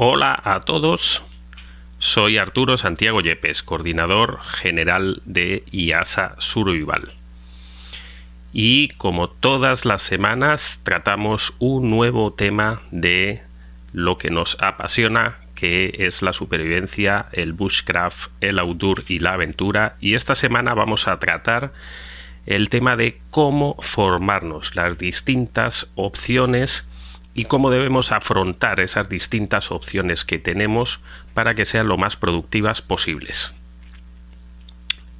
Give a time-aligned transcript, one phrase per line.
[0.00, 1.24] Hola a todos,
[1.98, 7.14] soy Arturo Santiago Yepes, coordinador general de IASA Survival.
[8.52, 13.42] Y como todas las semanas tratamos un nuevo tema de
[13.92, 19.96] lo que nos apasiona, que es la supervivencia, el bushcraft, el outdoor y la aventura.
[20.00, 21.72] Y esta semana vamos a tratar
[22.46, 26.87] el tema de cómo formarnos, las distintas opciones
[27.34, 31.00] y cómo debemos afrontar esas distintas opciones que tenemos
[31.34, 33.54] para que sean lo más productivas posibles.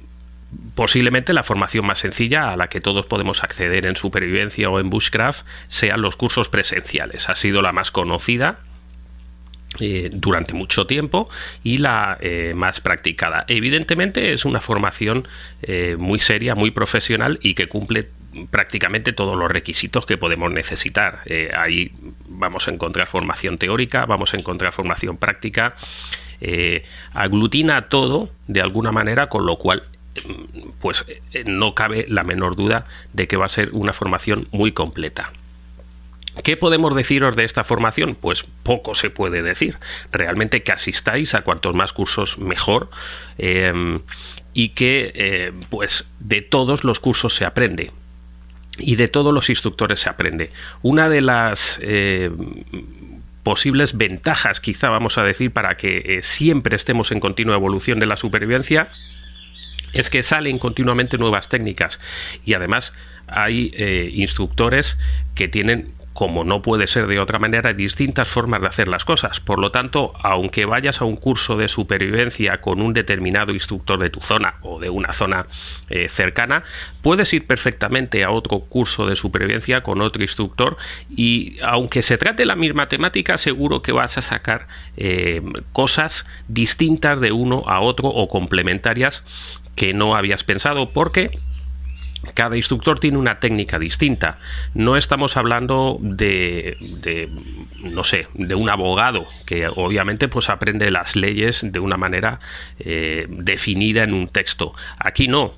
[0.75, 4.89] posiblemente la formación más sencilla a la que todos podemos acceder en supervivencia o en
[4.89, 7.29] bushcraft sean los cursos presenciales.
[7.29, 8.59] Ha sido la más conocida
[9.79, 11.27] eh, durante mucho tiempo
[11.63, 13.43] y la eh, más practicada.
[13.47, 15.27] Evidentemente es una formación
[15.63, 18.07] eh, muy seria, muy profesional y que cumple
[18.51, 21.21] prácticamente todos los requisitos que podemos necesitar.
[21.57, 21.91] ahí
[22.27, 25.75] vamos a encontrar formación teórica, vamos a encontrar formación práctica,
[27.13, 29.83] aglutina todo de alguna manera, con lo cual
[30.81, 34.71] pues eh, no cabe la menor duda de que va a ser una formación muy
[34.71, 35.31] completa.
[36.43, 38.15] ¿Qué podemos deciros de esta formación?
[38.15, 39.77] Pues poco se puede decir.
[40.11, 42.89] Realmente que asistáis a cuantos más cursos mejor
[43.37, 44.01] em,
[44.53, 47.91] y que eh, pues de todos los cursos se aprende
[48.77, 50.51] y de todos los instructores se aprende.
[50.81, 52.29] Una de las eh,
[53.43, 58.17] posibles ventajas, quizá vamos a decir, para que siempre estemos en continua evolución de la
[58.17, 58.89] supervivencia
[59.95, 61.99] es que salen continuamente nuevas técnicas
[62.45, 62.93] y además
[63.27, 64.97] hay eh, instructores
[65.33, 69.41] que tienen como no puede ser de otra manera, distintas formas de hacer las cosas.
[69.41, 74.09] Por lo tanto, aunque vayas a un curso de supervivencia con un determinado instructor de
[74.09, 75.45] tu zona o de una zona
[75.89, 76.63] eh, cercana,
[77.01, 80.77] puedes ir perfectamente a otro curso de supervivencia con otro instructor
[81.09, 85.41] y aunque se trate la misma temática, seguro que vas a sacar eh,
[85.73, 89.21] cosas distintas de uno a otro o complementarias
[89.75, 91.37] que no habías pensado porque
[92.33, 94.39] cada instructor tiene una técnica distinta.
[94.73, 97.29] No estamos hablando de, de,
[97.83, 102.39] no sé, de un abogado que obviamente pues aprende las leyes de una manera
[102.79, 104.73] eh, definida en un texto.
[104.97, 105.53] Aquí no.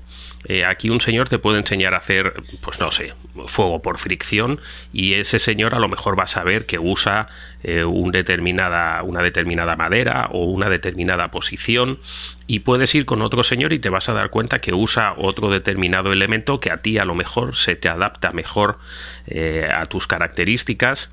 [0.48, 2.32] Eh, aquí un señor te puede enseñar a hacer,
[2.62, 3.12] pues no sé,
[3.48, 4.60] fuego por fricción
[4.94, 7.28] y ese señor a lo mejor va a saber que usa
[7.62, 11.98] eh, un determinada, una determinada madera o una determinada posición
[12.46, 15.50] y puedes ir con otro señor y te vas a dar cuenta que usa otro
[15.50, 18.78] determinado elemento que a ti a lo mejor se te adapta mejor
[19.26, 21.10] eh, a tus características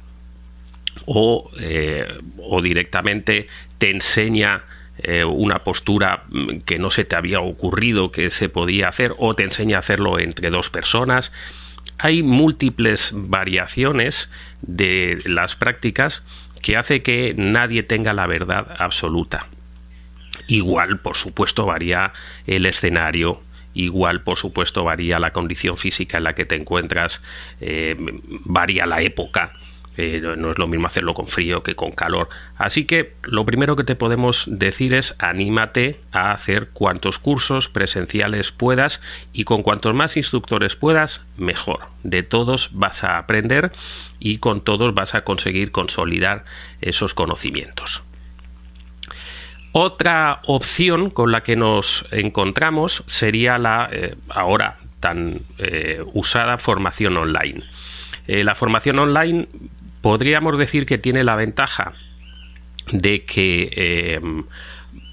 [1.05, 1.51] o,
[2.39, 3.49] o directamente
[3.79, 4.63] te enseña
[4.99, 9.35] eh, una postura mm, que no se te había ocurrido que se podía hacer o
[9.35, 11.31] te enseña a hacerlo entre dos personas.
[11.97, 14.29] Hay múltiples variaciones
[14.61, 16.23] de las prácticas
[16.61, 19.47] que hace que nadie tenga la verdad absoluta.
[20.47, 22.13] Igual, por supuesto, varía
[22.47, 23.41] el escenario,
[23.73, 27.21] igual por supuesto varía la condición física en la que te encuentras,
[27.61, 27.95] eh,
[28.45, 29.53] varía la época
[29.97, 32.29] Eh, no es lo mismo hacerlo con frío que con calor.
[32.57, 38.51] Así que lo primero que te podemos decir es anímate a hacer cuantos cursos presenciales
[38.51, 38.99] puedas
[39.31, 41.79] y con cuantos más instructores puedas, mejor.
[42.03, 43.71] De todos vas a aprender
[44.19, 46.43] y con todos vas a conseguir consolidar
[46.81, 48.03] esos conocimientos.
[49.71, 57.17] Otra opción con la que nos encontramos sería la eh, ahora tan eh, usada formación
[57.17, 57.63] online.
[58.27, 59.47] la formación online
[60.05, 61.93] podríamos decir que tiene la ventaja
[62.91, 64.21] de que eh,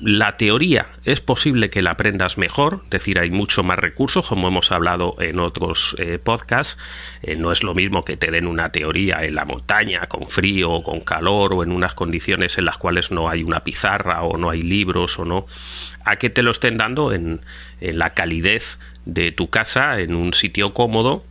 [0.03, 4.49] la teoría es posible que la aprendas mejor, es decir, hay mucho más recursos, como
[4.49, 6.77] hemos hablado en otros eh, podcasts.
[7.23, 10.83] Eh, no es lo mismo que te den una teoría en la montaña, con frío
[10.83, 14.51] con calor, o en unas condiciones en las cuales no hay una pizarra o no
[14.51, 15.47] hay libros o no,
[16.05, 17.41] a que te lo estén dando en
[17.81, 21.25] la calidez de tu casa, en un sitio cómodo,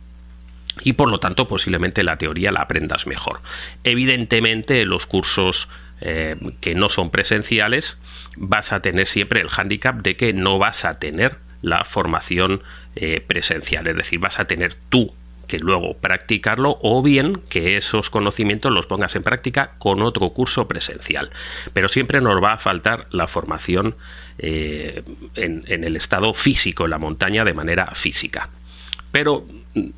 [0.80, 3.40] y por lo tanto posiblemente la teoría la aprendas mejor.
[3.84, 5.68] Evidentemente los cursos
[6.00, 7.96] eh, que no son presenciales
[8.36, 12.62] vas a tener siempre el hándicap de que no vas a tener la formación
[12.96, 15.14] eh, presencial, es decir, vas a tener tú
[15.46, 20.66] que luego practicarlo o bien que esos conocimientos los pongas en práctica con otro curso
[20.66, 21.30] presencial.
[21.72, 23.96] Pero siempre nos va a faltar la formación
[24.38, 25.02] eh,
[25.34, 28.48] en, en el estado físico, en la montaña, de manera física.
[29.12, 29.46] Pero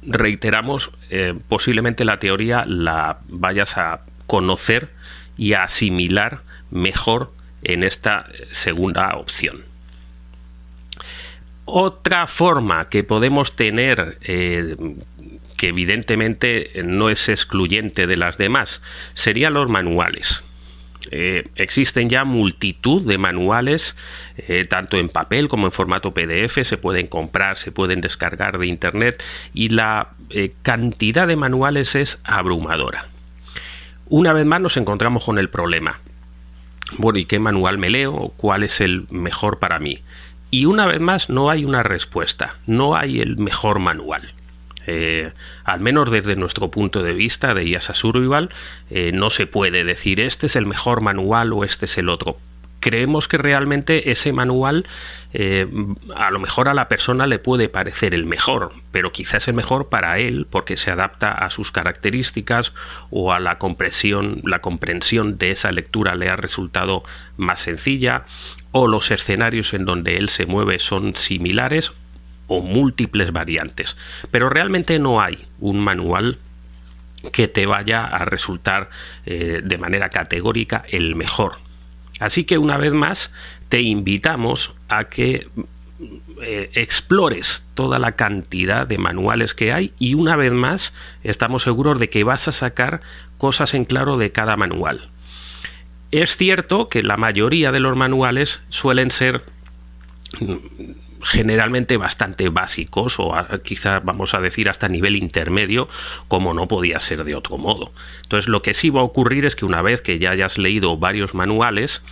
[0.02, 4.90] reiteramos, eh, posiblemente la teoría la vayas a conocer
[5.37, 6.40] y a asimilar
[6.70, 7.32] mejor
[7.62, 9.62] en esta segunda opción.
[11.64, 14.76] Otra forma que podemos tener, eh,
[15.56, 18.82] que evidentemente no es excluyente de las demás,
[19.14, 20.43] serían los manuales.
[21.11, 23.97] Eh, existen ya multitud de manuales,
[24.37, 28.67] eh, tanto en papel como en formato PDF, se pueden comprar, se pueden descargar de
[28.67, 29.23] Internet
[29.53, 33.09] y la eh, cantidad de manuales es abrumadora.
[34.06, 36.01] Una vez más nos encontramos con el problema.
[36.99, 38.33] Bueno, ¿y qué manual me leo?
[38.37, 40.01] ¿Cuál es el mejor para mí?
[40.51, 44.33] Y una vez más no hay una respuesta, no hay el mejor manual.
[44.86, 45.32] Eh,
[45.64, 48.50] al menos desde nuestro punto de vista de IASA Survival,
[48.90, 52.36] eh, no se puede decir este es el mejor manual o este es el otro.
[52.81, 54.86] Creemos que realmente ese manual
[55.32, 55.66] eh,
[56.14, 59.88] a lo mejor a la persona le puede parecer el mejor, pero quizás el mejor
[59.88, 62.75] para él porque se adapta a sus características
[63.10, 67.04] o a la comprensión, la comprensión de esa lectura le ha resultado
[67.38, 68.25] más sencilla
[68.70, 71.90] o los escenarios en donde él se mueve son similares
[72.46, 73.96] o múltiples variantes.
[74.31, 76.38] Pero realmente no hay un manual
[77.32, 78.91] que te vaya a resultar
[79.26, 81.58] eh, de manera categórica el mejor.
[82.20, 83.32] Así que una vez más
[83.69, 85.49] te invitamos a que
[86.43, 90.93] eh, explores toda la cantidad de manuales que hay y una vez más
[91.23, 93.00] estamos seguros de que vas a sacar
[93.38, 95.08] cosas en claro de cada manual.
[96.11, 99.43] Es cierto que la mayoría de los manuales suelen ser
[101.25, 105.88] generalmente bastante básicos o quizás vamos a decir hasta nivel intermedio
[106.29, 107.93] como no podía ser de otro modo.
[108.23, 110.97] Entonces lo que sí va a ocurrir es que una vez que ya hayas leído
[110.97, 112.03] varios manuales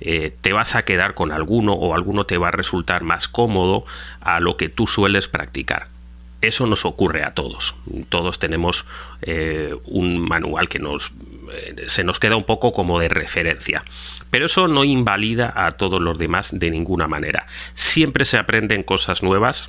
[0.00, 3.84] eh, te vas a quedar con alguno o alguno te va a resultar más cómodo
[4.20, 5.97] a lo que tú sueles practicar.
[6.40, 7.74] Eso nos ocurre a todos.
[8.10, 8.84] Todos tenemos
[9.22, 11.10] eh, un manual que nos
[11.52, 13.82] eh, se nos queda un poco como de referencia.
[14.30, 17.46] Pero eso no invalida a todos los demás de ninguna manera.
[17.74, 19.68] Siempre se aprenden cosas nuevas,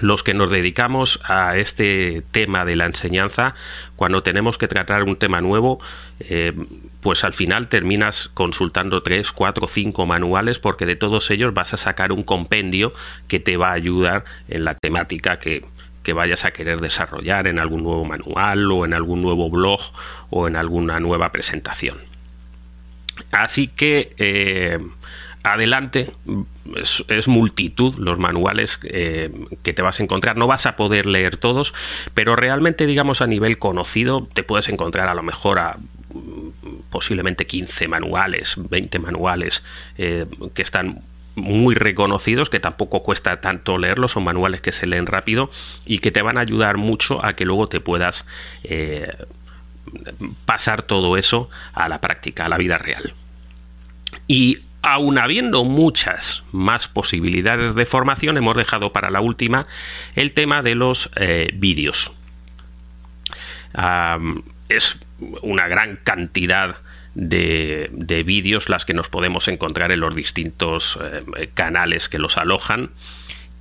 [0.00, 3.54] los que nos dedicamos a este tema de la enseñanza,
[3.96, 5.80] cuando tenemos que tratar un tema nuevo,
[6.20, 6.52] eh,
[7.00, 11.76] pues al final terminas consultando tres, cuatro, cinco manuales porque de todos ellos vas a
[11.76, 12.92] sacar un compendio
[13.28, 15.64] que te va a ayudar en la temática que,
[16.02, 19.80] que vayas a querer desarrollar en algún nuevo manual o en algún nuevo blog
[20.30, 21.98] o en alguna nueva presentación.
[23.30, 24.78] Así que eh,
[25.42, 26.12] adelante,
[27.08, 29.30] es, multitud los manuales eh,
[29.62, 30.36] que te vas a encontrar.
[30.36, 31.74] No vas a poder leer todos,
[32.14, 35.76] pero realmente, digamos, a nivel conocido, te puedes encontrar a lo mejor a
[36.90, 39.62] posiblemente 15 manuales, 20 manuales
[39.96, 41.02] eh, que están
[41.34, 45.50] muy reconocidos que tampoco cuesta tanto leerlos, son manuales que se leen rápido
[45.86, 48.26] y que te van a ayudar mucho a que luego te puedas
[50.44, 53.14] pasar todo eso a la práctica, a la vida real.
[54.26, 59.66] Y aun habiendo muchas más posibilidades de formación, hemos dejado para la última
[60.14, 62.12] el tema de los eh, vídeos.
[64.68, 64.96] es
[65.42, 66.76] una gran cantidad
[67.14, 67.90] de,
[68.24, 70.98] vídeos las que nos podemos encontrar en los distintos
[71.36, 72.90] eh, canales que los alojan.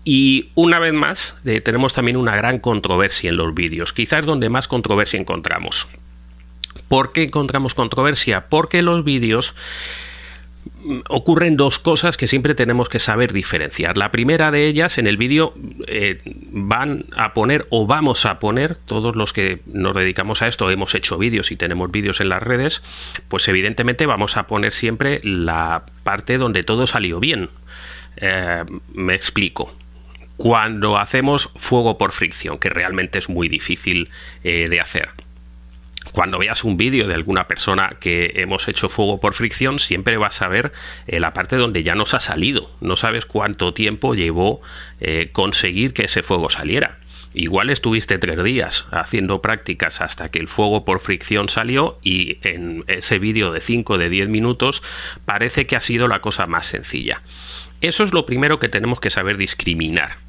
[0.03, 4.49] Y una vez más, eh, tenemos también una gran controversia en los vídeos, quizás donde
[4.49, 5.87] más controversia encontramos
[6.87, 8.45] ¿Por qué encontramos controversia?
[8.49, 9.53] Porque los vídeos
[11.09, 13.97] ocurren dos cosas que siempre tenemos que saber diferenciar.
[13.97, 15.53] La primera de ellas, en el vídeo
[15.87, 16.21] eh,
[16.51, 20.95] van a poner o vamos a poner, todos los que nos dedicamos a esto, hemos
[20.95, 22.81] hecho vídeos y tenemos vídeos en las redes,
[23.27, 27.49] pues evidentemente vamos a poner siempre la parte donde todo salió bien.
[28.17, 29.73] Eh, me explico.
[30.37, 34.09] Cuando hacemos fuego por fricción, que realmente es muy difícil
[34.43, 35.09] eh, de hacer
[36.11, 40.41] cuando veas un vídeo de alguna persona que hemos hecho fuego por fricción, siempre vas
[40.41, 40.71] a ver
[41.07, 42.69] eh, la parte donde ya nos ha salido.
[42.81, 44.61] No sabes cuánto tiempo llevó
[44.99, 46.99] eh, conseguir que ese fuego saliera.
[47.33, 52.83] Igual estuviste tres días haciendo prácticas hasta que el fuego por fricción salió y en
[52.87, 54.81] ese vídeo de 5 de 10 minutos
[55.25, 57.21] parece que ha sido la cosa más sencilla.
[57.81, 60.26] Eso es lo primero que tenemos que saber discriminar.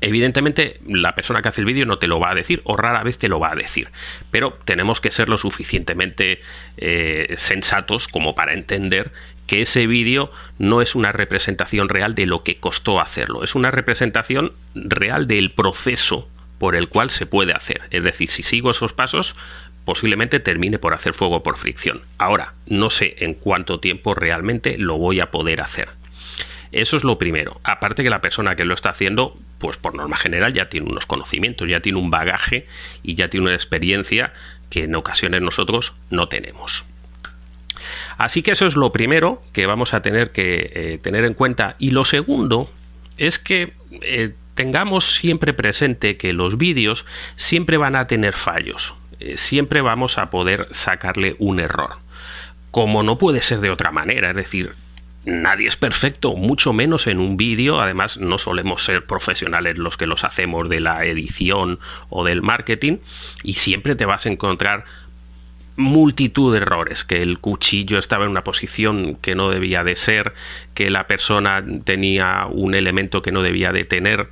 [0.00, 3.02] Evidentemente, la persona que hace el vídeo no te lo va a decir o rara
[3.02, 3.88] vez te lo va a decir,
[4.30, 6.40] pero tenemos que ser lo suficientemente
[6.76, 9.12] eh, sensatos como para entender
[9.46, 13.70] que ese vídeo no es una representación real de lo que costó hacerlo, es una
[13.70, 17.80] representación real del proceso por el cual se puede hacer.
[17.90, 19.34] Es decir, si sigo esos pasos,
[19.84, 22.02] posiblemente termine por hacer fuego por fricción.
[22.18, 25.88] Ahora, no sé en cuánto tiempo realmente lo voy a poder hacer.
[26.72, 27.60] Eso es lo primero.
[27.64, 31.06] Aparte que la persona que lo está haciendo, pues por norma general ya tiene unos
[31.06, 32.66] conocimientos, ya tiene un bagaje
[33.02, 34.32] y ya tiene una experiencia
[34.70, 36.84] que en ocasiones nosotros no tenemos.
[38.18, 41.76] Así que eso es lo primero que vamos a tener que eh, tener en cuenta.
[41.78, 42.70] Y lo segundo
[43.16, 43.72] es que
[44.02, 48.94] eh, tengamos siempre presente que los vídeos siempre van a tener fallos.
[49.18, 51.96] Eh, siempre vamos a poder sacarle un error.
[52.70, 54.74] Como no puede ser de otra manera, es decir,
[55.24, 57.80] nadie es perfecto, mucho menos en un vídeo.
[57.80, 62.98] Además, no solemos ser profesionales los que los hacemos de la edición o del marketing
[63.42, 64.84] y siempre te vas a encontrar
[65.76, 70.34] multitud de errores, que el cuchillo estaba en una posición que no debía de ser,
[70.74, 74.28] que la persona tenía un elemento que no debía de tener.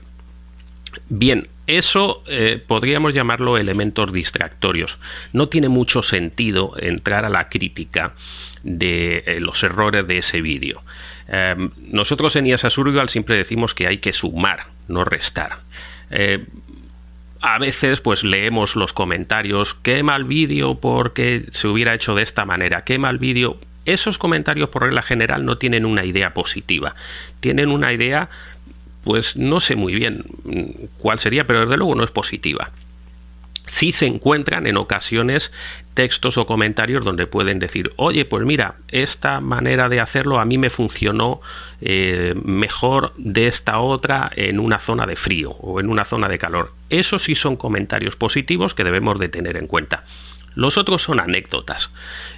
[1.09, 4.97] Bien, eso eh, podríamos llamarlo elementos distractorios.
[5.33, 8.15] No tiene mucho sentido entrar a la crítica
[8.63, 10.83] de eh, los errores de ese vídeo.
[11.29, 15.59] Em, nosotros en IASA Survival siempre decimos que hay que sumar, no restar.
[16.11, 16.47] Eh,
[17.41, 22.45] a veces pues leemos los comentarios, qué mal vídeo porque se hubiera hecho de esta
[22.45, 23.59] manera, qué mal vídeo.
[23.85, 26.95] Esos comentarios por regla general no tienen una idea positiva,
[27.41, 28.29] tienen una idea
[29.09, 30.23] pues no sé muy bien
[30.99, 32.73] cuál sería, pero desde luego no es positiva
[33.69, 35.53] sí se encuentran en ocasiones
[35.95, 40.59] textos o comentarios donde pueden decir, oye, pues mira, esta manera de hacerlo a mí
[40.59, 41.41] me funcionó
[41.81, 46.39] eh, mejor de esta otra en una zona de frío o en una zona de
[46.39, 46.73] calor.
[46.89, 50.05] Esos sí son comentarios positivos que debemos de tener en cuenta.
[50.59, 51.89] Los otros son anécdotas.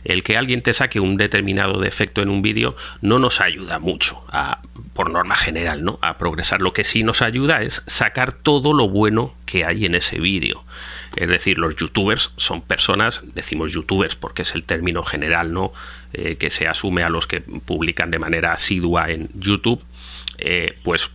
[0.05, 4.23] El que alguien te saque un determinado defecto en un vídeo no nos ayuda mucho,
[4.29, 4.61] a,
[4.93, 5.99] por norma general, ¿no?
[6.03, 6.61] a progresar.
[6.61, 10.62] Lo que sí nos ayuda es sacar todo lo bueno que hay en ese vídeo.
[11.17, 15.73] Es decir, los youtubers son personas, decimos youtubers porque es el término general, ¿no?
[16.12, 19.83] Eh, que se asume a los que publican de manera asidua en YouTube,
[20.37, 21.09] eh, pues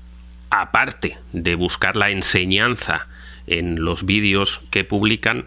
[0.49, 3.05] aparte de buscar la enseñanza
[3.45, 5.45] en los vídeos que publican,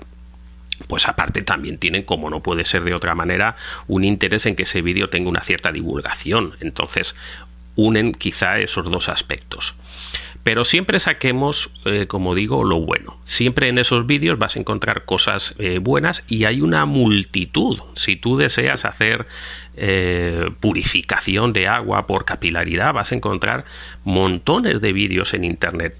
[0.89, 4.65] pues aparte también tienen, como no puede ser de otra manera, un interés en que
[4.65, 6.55] ese vídeo tenga una cierta divulgación.
[6.61, 7.15] Entonces,
[7.77, 9.75] unen quizá esos dos aspectos.
[10.43, 13.19] Pero siempre saquemos, eh, como digo, lo bueno.
[13.25, 17.79] Siempre en esos vídeos vas a encontrar cosas eh, buenas y hay una multitud.
[17.97, 19.27] Si tú deseas hacer
[19.77, 23.65] eh, purificación de agua por capilaridad, vas a encontrar
[24.05, 25.97] montones de vídeos en Internet.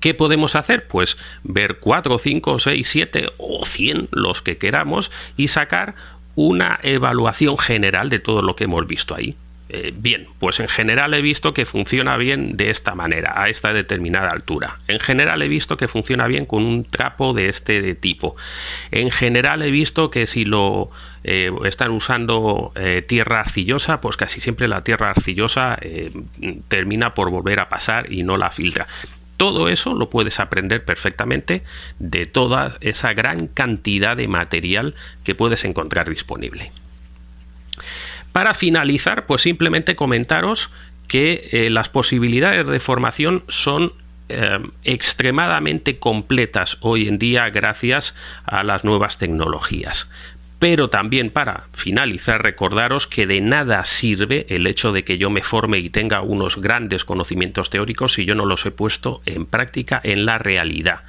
[0.00, 0.86] ¿Qué podemos hacer?
[0.86, 5.94] Pues ver 4, 5, 6, 7 o 100 los que queramos y sacar
[6.34, 9.34] una evaluación general de todo lo que hemos visto ahí.
[9.70, 13.74] Eh, bien, pues en general he visto que funciona bien de esta manera, a esta
[13.74, 14.78] determinada altura.
[14.88, 18.34] En general he visto que funciona bien con un trapo de este tipo.
[18.92, 20.90] En general he visto que si lo
[21.22, 25.78] eh, están usando eh, tierra arcillosa, pues casi siempre la tierra arcillosa
[26.68, 28.86] termina por volver a pasar y no la filtra.
[29.38, 31.62] Todo eso lo puedes aprender perfectamente
[31.98, 36.72] de toda esa gran cantidad de material que puedes encontrar disponible.
[38.32, 40.70] Para finalizar, pues simplemente comentaros
[41.06, 43.92] que eh, las posibilidades de formación son
[44.28, 48.14] eh, extremadamente completas hoy en día gracias
[48.44, 50.06] a las nuevas tecnologías.
[50.58, 55.42] Pero también para finalizar, recordaros que de nada sirve el hecho de que yo me
[55.42, 60.00] forme y tenga unos grandes conocimientos teóricos si yo no los he puesto en práctica
[60.02, 61.02] en la realidad.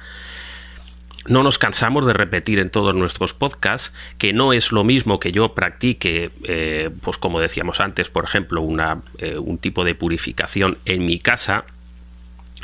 [1.26, 5.32] no nos cansamos de repetir en todos nuestros podcasts que no es lo mismo que
[5.32, 10.78] yo practique, eh, pues como decíamos antes, por ejemplo, una, eh, un tipo de purificación
[10.86, 11.66] en mi casa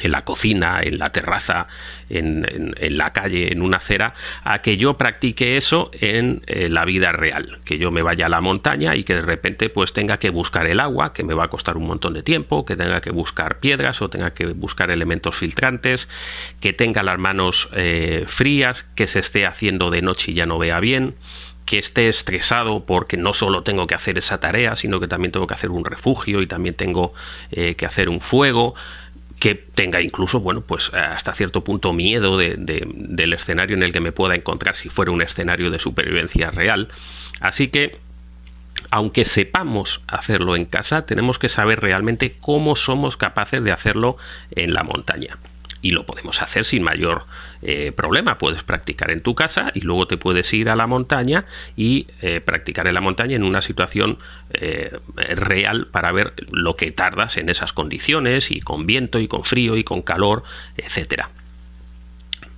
[0.01, 1.69] en la cocina, en la terraza,
[2.09, 7.13] en, la calle, en una acera, a que yo practique eso en eh, la vida
[7.13, 10.31] real, que yo me vaya a la montaña y que de repente pues tenga que
[10.31, 13.11] buscar el agua, que me va a costar un montón de tiempo, que tenga que
[13.11, 16.09] buscar piedras o tenga que buscar elementos filtrantes,
[16.61, 20.59] que tenga las manos eh, frías, que se esté haciendo de noche y ya no
[20.59, 21.15] vea bien,
[21.67, 25.47] que esté estresado porque no solo tengo que hacer esa tarea, sino que también tengo
[25.47, 27.13] que hacer un refugio y también tengo
[27.51, 28.75] eh, que hacer un fuego
[29.39, 34.01] que tenga incluso, bueno, pues hasta cierto punto miedo de, del escenario en el que
[34.01, 36.89] me pueda encontrar si fuera un escenario de supervivencia real.
[37.41, 37.99] Así que,
[38.91, 44.17] aunque sepamos hacerlo en casa, tenemos que saber realmente cómo somos capaces de hacerlo
[44.53, 45.39] en la montaña
[45.83, 47.25] y lo podemos hacer sin mayor
[47.63, 48.39] eh, problema.
[48.39, 51.45] Puedes practicar en tu casa y luego te puedes ir a la montaña
[51.77, 54.19] y eh, practicar en la montaña en una situación
[54.53, 59.45] eh, real para ver lo que tardas en esas condiciones y con viento y con
[59.45, 60.43] frío y con calor,
[60.77, 61.31] etcétera.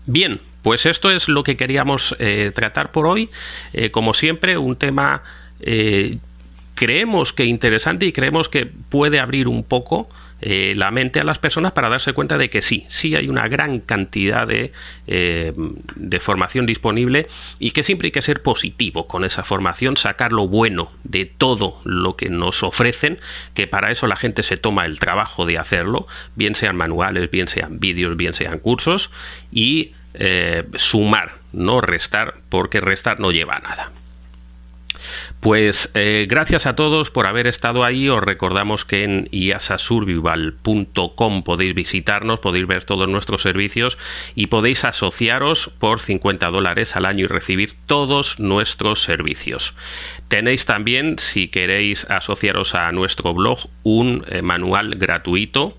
[0.06, 2.16] Bien, pues esto es lo que queríamos
[2.54, 3.28] tratar por hoy.
[3.92, 5.22] como siempre, un tema
[6.74, 10.08] creemos que interesante y creemos que puede abrir un poco
[10.40, 13.48] eh, la mente a las personas para darse cuenta de que sí, sí hay una
[13.48, 14.72] gran cantidad de,
[15.06, 15.52] eh,
[15.96, 17.26] de formación disponible
[17.58, 21.80] y que siempre hay que ser positivo con esa formación, sacar lo bueno de todo
[21.84, 23.18] lo que nos ofrecen,
[23.54, 27.48] que para eso la gente se toma el trabajo de hacerlo, bien sean manuales, bien
[27.48, 29.10] sean vídeos, bien sean cursos,
[29.50, 33.92] y eh, sumar, no restar, porque restar no lleva a nada.
[35.40, 38.08] Pues eh, gracias a todos por haber estado ahí.
[38.08, 43.96] Os recordamos que en iasasurvival.com podéis visitarnos, podéis ver todos nuestros servicios
[44.34, 49.74] y podéis asociaros por 50 dólares al año y recibir todos nuestros servicios.
[50.28, 55.76] Tenéis también, si queréis asociaros a nuestro blog, un eh, manual gratuito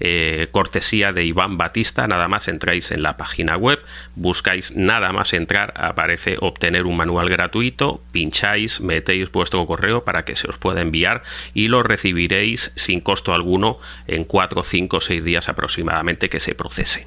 [0.00, 3.80] eh, cortesía de Iván Batista, nada más entráis en la página web,
[4.16, 10.36] buscáis nada más entrar, aparece obtener un manual gratuito, pincháis, metéis vuestro correo para que
[10.36, 11.22] se os pueda enviar
[11.54, 17.06] y lo recibiréis sin costo alguno en 4, 5, 6 días aproximadamente que se procese.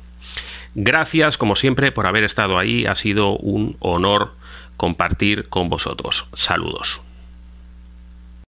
[0.76, 2.86] Gracias, como siempre, por haber estado ahí.
[2.86, 4.34] Ha sido un honor
[4.78, 6.28] compartir con vosotros.
[6.36, 7.02] Saludos.